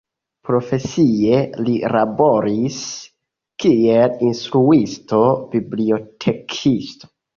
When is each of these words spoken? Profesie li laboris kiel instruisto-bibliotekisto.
Profesie 0.47 1.41
li 1.67 1.75
laboris 1.95 2.79
kiel 3.65 4.15
instruisto-bibliotekisto. 4.31 7.13